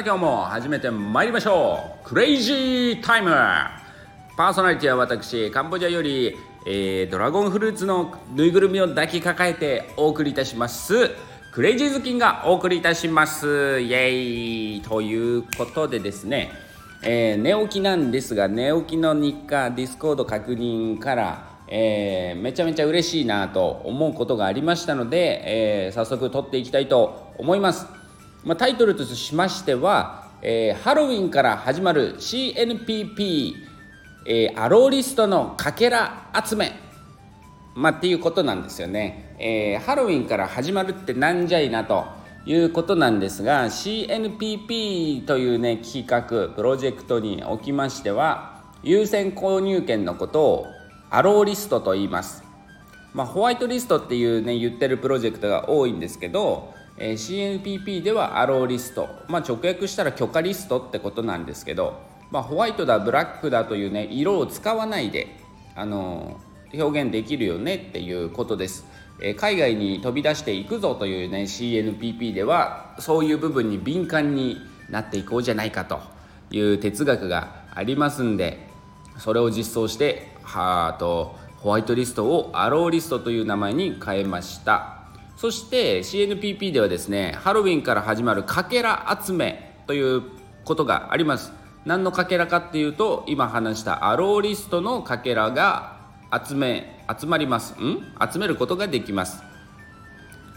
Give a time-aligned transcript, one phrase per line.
[0.00, 2.08] あ今日も始めてまいりましょう。
[2.08, 3.30] クレイジータイム
[4.34, 11.10] パーソナリティは私カンボジアより、えー、ドラゴンフルーツのぬいぐるみを抱きかかえてお送りいたします。
[11.52, 13.80] クレイジーズキンがお送りいたします。
[13.80, 14.80] イエーイ。
[14.80, 16.50] ということでですね、
[17.02, 27.99] えー、寝起きなんですが寝起きの日課 Discord 確認からえー、めちゃめちゃ嬉しいなと思うことがありましたので、えー、早速撮っていきたいと思います。
[28.44, 33.54] まあ、タイトルとしましては、えー、ハロウィンから始まる CNPP、
[34.24, 36.72] えー、アローリストのかけら集め、
[37.74, 42.06] まあ、っていうことなんですよね、えー、ハロウィンから始まるってなんじゃいなと
[42.46, 50.66] いうことなんですが CNPP というね企画プロジェクトにおきましては優先購入権のことを
[51.10, 52.42] アローリストと言います、
[53.12, 61.98] まあ、ホワイトリストっていうね言ってるプロジェクトが多いんですけどえ CNPP ではアローリスト、まあ、直訳したら許可リストってことなんですけど、
[62.30, 65.28] まあ、ホワイトだブラックだというね色を使わないで、
[65.74, 66.38] あの
[66.74, 68.84] 表現できるよねっていうことです、
[69.22, 74.58] え海外に飛び出していくぞというね CNPP ではそういう部分に敏感に
[74.90, 76.00] なっていこうじゃないかと
[76.50, 78.58] いう哲学がありますんで
[79.18, 84.99] それを実装してはとホワイトリストをアローリストという名前に変えました。
[85.40, 90.22] そして CNPP ではですねハロウィンから始まるかけら集めという
[90.66, 91.54] ことがあります。
[91.86, 95.96] 何のかけらかっていうと今話したアローリストのかけらが
[96.46, 97.72] 集め集まります。
[97.72, 98.04] ん？
[98.30, 99.42] 集めることができます。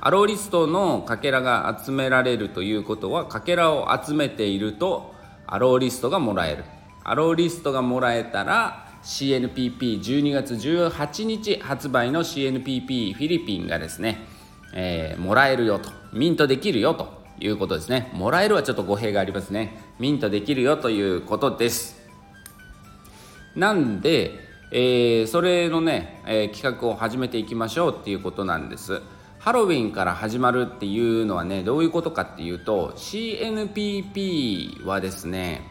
[0.00, 5.14] アローリストのかけらが集められるということはかけらを集めていると
[5.46, 6.64] アローリストがもらえる。
[7.04, 14.33] アローリストがもらえたら CNPP12 月18日発売の CNPP フィリピンがですね
[14.74, 15.90] えー、もらえるよと。
[16.12, 17.08] ミントできるよと
[17.40, 18.10] いうことですね。
[18.14, 19.94] もらえるはちょっと語弊がありますね。
[19.98, 22.02] ミントできるよということです。
[23.54, 24.32] なんで、
[24.72, 29.00] えー、それのね、えー、企画を始めていきましょうっていうことなんです。
[29.38, 35.70] ハロウィンから始まるっていうのはねどういうことかっていうと CNPP はですね、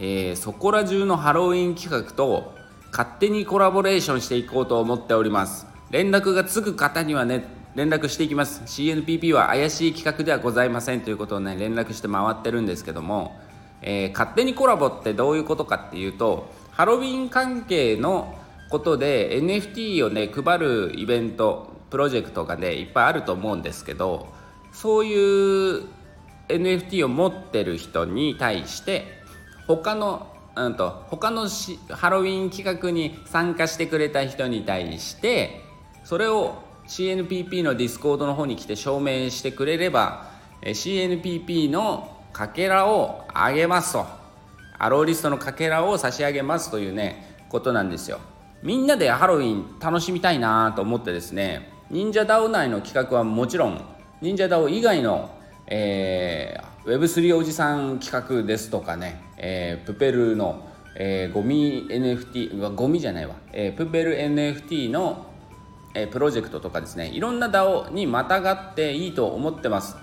[0.00, 2.52] えー、そこら中のハロウィン企画と
[2.90, 5.66] 勝手にコラボレーションしていこうと思っております。
[5.90, 8.62] 連絡がつく方にはね連絡していきます。
[8.66, 13.36] CNPP は怪しい企画ではございませんということをね連絡して回ってるんですけども、
[13.82, 18.38] えー、勝手にコラボってどういうことかっていうとハロウィン関係の
[18.70, 24.28] ことで NFT をね配るイベントプロジェクトがねいっぱいあると思うんですけど
[24.72, 25.84] そういう
[26.48, 29.20] NFT を持ってる人に対して
[29.66, 31.48] 他のうんと他の
[31.90, 35.62] ハロウィン企画に参加してくれた人に対して
[36.04, 40.30] それを CNPP の Discord の方に来て証明してくれれば
[40.62, 44.24] CNPP のかけらをあげますと。
[44.78, 48.18] アローリストのかけらを差し上げますというねことなんですよ。
[48.62, 53.80] みんなでハロウィン楽しみたいなと思ってですね忍者 DAO 内の企画はもちろん
[54.20, 55.30] 忍者 DAO 以外の、
[55.66, 60.66] えー、Web3 おじさん企画ですとかね、えー、プペルの、
[60.96, 65.26] えー、ゴミ NFT ゴミじゃないわ、えー、プペル NFT の
[65.94, 69.96] えプロジェクトとかですねいろんな DAO にまたがっていいと思ってます。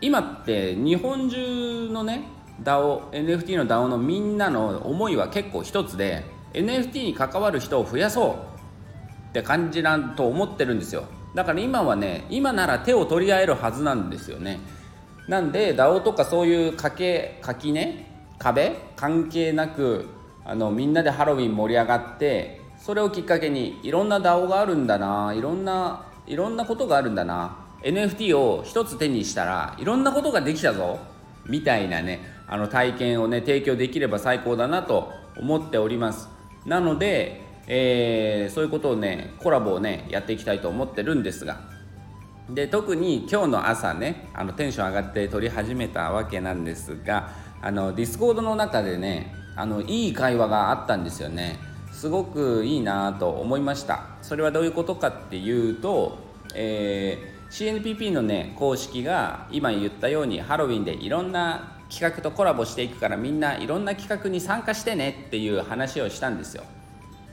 [0.00, 2.22] 今って日本中のね
[2.62, 6.24] DAO NFT の DAO のみんなの思いは結構一つで
[6.54, 8.38] NFT に関わる人を増やそ
[9.26, 11.04] うって感じなんと思ってるんですよ。
[11.34, 14.60] だから今はね今なら手を取り合えるはずなんですよね。
[15.28, 18.06] なんで DAO とかそういうかけ垣ね
[18.38, 20.06] 壁関係なく
[20.44, 27.56] あのみんなでハロウィン盛り上がってそれをきっかけにいろんな DAO があるんだないろんないろんなことがあるんだな。
[27.82, 30.98] NFT を一つ手にしたらいろんなことができたぞ
[31.46, 36.28] みたいなねあの体験をね提供できれば最高だなと思っております。
[36.66, 41.60] なので、えー、そういうことをねコラボをねやっていきたいと思ってるんですが。
[42.50, 51.67] で特に今日の朝ねあのテンション上がって撮り始めたわけなんですがあのディスコードの中でねあのいい会話があったんですよね。
[51.98, 56.16] すごくいいなと思いましたそれはどういうことかっていうと、
[56.54, 66.62] えー、CNPP のね公式が今言ったようにハロウィンでいろんな企画とコラボしていくからみんないろんな企画に参加してねっていう話をしたんですよ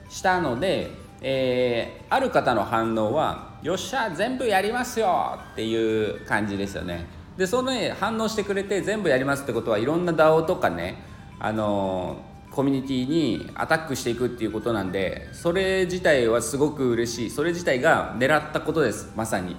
[0.10, 0.90] したので、
[1.22, 7.06] えー、ある方の反応は「よっしゃ全部やりますよ!」っていう感じですよね
[7.38, 11.04] でそのね反応してくれて全部やりますってことはいろんな DAO とかね
[11.40, 17.30] あのーコミュニティにアタックしていくっていうことなんでそれ自体はすごく嬉しい。
[17.30, 19.12] それ自体が狙ったことです。
[19.16, 19.56] まさに。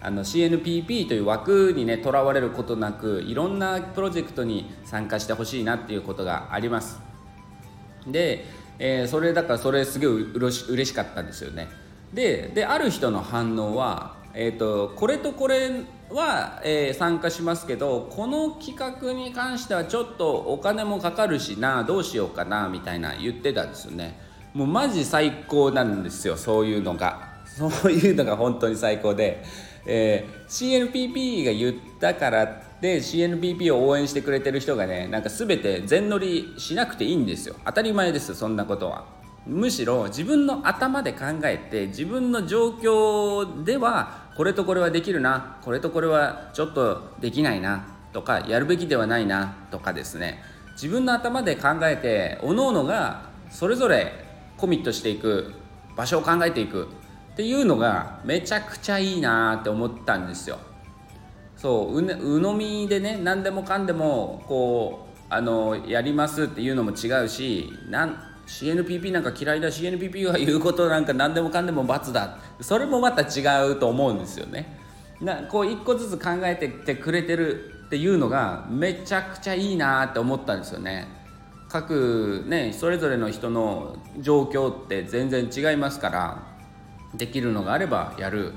[0.00, 7.00] あの CNPP という枠にねとらわれることなくいろんなプロジェクトに参加してほしいなっていうことがあります。
[8.06, 8.44] で、
[8.78, 11.68] えー、それだからそれすげえうれし嬉しかったんですよね。
[12.12, 15.70] でである人の反応は、えーと、これとこれ
[16.14, 24.18] は、えー、参加しますけどこの企画に関してはちょっとお金もかかるしなどうしようかなみたいな言ってたんですよね。
[24.54, 27.34] もうマジ最高なんですよそういうのが。
[27.44, 29.44] そういうのが本当に最高で、
[29.86, 32.48] えー、CNPP が言ったからっ
[32.80, 37.56] て CNPP を応援してくれてる人がねなんか全て全乗りしなくていいんですよ。
[37.64, 39.23] 当たり前ですそんなことは。
[39.46, 50.42] むしろ自分の頭で考えて自分の状況ではこれとこれはできるなこれとこれはちょっとできないなとかやるべきではないなとかですね
[50.72, 54.12] 自分の頭で考えて各々がそれぞれ
[54.56, 55.52] コミットしていく
[55.96, 56.88] 場所を考えていく
[57.34, 60.58] っていうのがめちゃくちゃいいなって思ったんですよ。
[61.56, 62.06] そう鵜
[62.40, 74.78] 呑みでね何でもかんでもこうあのやりますっていうのも違うしなん CNPP なんか嫌いだ CNPP が言うことなんか何でもかんでも罰だそれもまた違うと思うんですよね。
[75.20, 81.06] なこう一個ずつ考えてってくれてるっていうのがめちゃくちゃいいなって思ったんですよね。
[81.68, 86.42] 各ねそれぞれの人の状況って全然違いますから
[87.14, 88.52] できるのがあればやる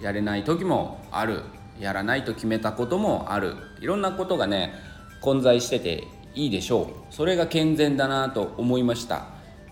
[0.00, 1.42] やれない時もある
[1.80, 4.74] やらないと決めたこともあるいろんなことがね
[5.20, 6.86] 混在してていいでしょう。
[7.10, 9.26] それが健全だなと思いました。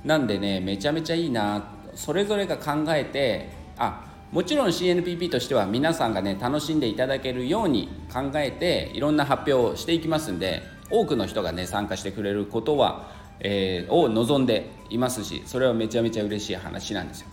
[0.04, 1.64] なんでねめちゃめちゃいいな。
[1.94, 13.10] それぞれが考えてあもちろん CNPP としては皆さんがね楽しんでいただけるように考えていろんな発表をしていきますんで多くの人がね参加してくれることは、
[13.40, 17.28] えー、を望んでいますしそれはめちゃめちゃ嬉しい話なんですよ。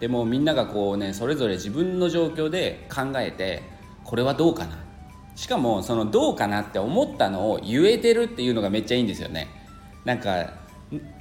[0.00, 3.62] でもみんながこうねそれぞれ自分の状況で考えて
[4.04, 4.87] これはどうかな。
[5.38, 9.46] しかもそのどうかなって思ったのを言えてるっていうのがめっちゃいいんですよね。
[10.04, 10.54] なんか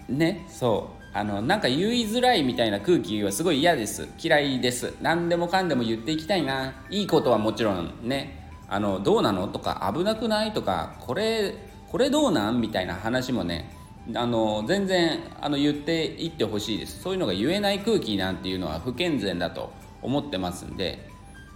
[0.09, 1.15] ねそう。
[1.15, 4.07] あのなんか言いづらいみたいな空気はすごい嫌です。
[4.19, 4.95] 嫌いです。
[5.03, 6.73] 何でもかんでも言っていきたいな。
[6.89, 8.49] いいことはもちろんね。
[8.67, 11.53] あのどうなのとか危なくないとかこれ
[11.87, 13.71] これどうなんみたいな話もね
[14.15, 17.03] あの全然あの言っていってほしいです。
[17.03, 19.71] そういうのが言えない空気なんていうのは不健全だと
[20.01, 21.07] 思ってますんで、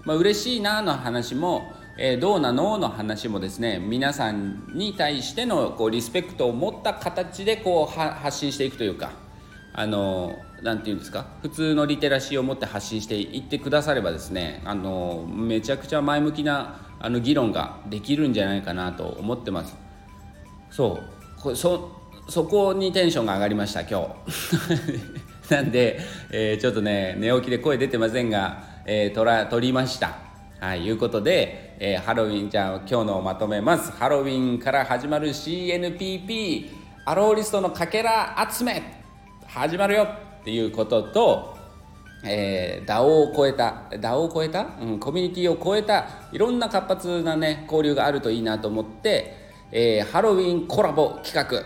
[0.03, 1.63] まあ嬉しいなの話も
[1.97, 9.11] えー、どうなのの話もですね皆さんに対してのこうリスペクトを持った形でこう発信していくというか
[9.73, 19.75] あの何て言うんですか普通のリテラシーを持って発信していってくださればですねあのめちゃくちゃ前向きなあの議論ができるんじゃないかなと思ってます。
[20.69, 20.99] そ
[21.37, 21.41] う。
[21.41, 21.99] こそ
[22.29, 25.49] そこにテンションが上がりました今日。
[25.53, 25.99] なんで、
[26.29, 30.30] えー、ちょっとね寝起きで声出てませんが、えー、撮ら撮りました。
[30.61, 33.91] はい、いうことで、えー、ハロウィンじゃあ今日のまとめます。
[33.93, 36.69] ハロウィンから始まる CNPP
[37.03, 38.83] アローリストのかけら集め
[39.47, 40.03] 始まるよ。
[40.03, 41.57] っていうことと、
[42.23, 49.33] えー、DAO を超えた DAO を超えた、うん、コミュニティを超えたいろんな活発なね交流があるといいなと思って、
[49.71, 51.63] えー、ハロウィンコラボ企画。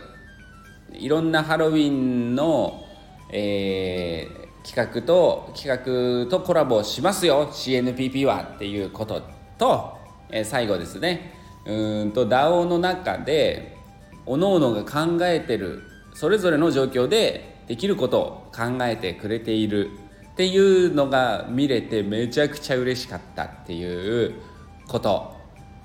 [0.97, 2.85] いろんなハロウィンの、
[3.29, 9.21] えー、企画と企画とコラボしますよ CNPP はっていうこと
[9.59, 9.97] と、
[10.31, 11.33] え、最後ですね。
[11.65, 13.77] うんと DAO の中で
[14.25, 19.91] 各々が考えてるそれぞれの状況でできることを考えてくれている
[20.33, 24.33] っていうのが見れてめちゃくちゃ嬉しかったっていう
[24.87, 25.35] こと。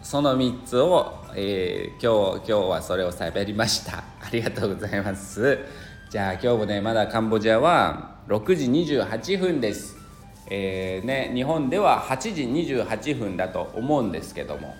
[0.02, 3.98] その3つを、えー、今日今日はそれを喋りました。
[3.98, 5.58] ありがとうございます。
[6.08, 9.98] じゃあ今日もねまだカンボジアは6時28分です、
[10.48, 14.76] えー、ね、日本では8時28分だと思うんですけども、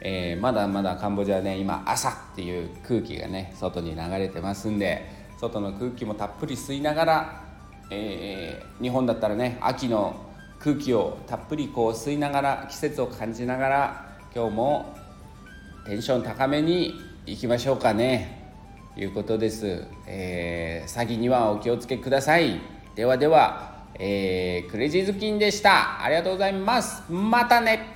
[0.00, 5.04] えー、まだまだカンボジアね今朝っていう空気がね外に流れてますんで
[5.38, 7.44] 外の空気もたっぷり吸いながら、
[7.90, 10.16] えー、日本だったらね秋の
[10.58, 14.96] 空気をたっぷりこう吸いながら季節を感じながら今日も
[15.84, 16.94] テンション高めに
[17.26, 18.44] いきましょうかね。
[18.98, 22.75] いうことです、えー、詐欺にはお気をつけください。
[22.96, 26.02] ではでは、えー、クレジーズキンでした。
[26.02, 27.02] ありがとうございます。
[27.12, 27.94] またね。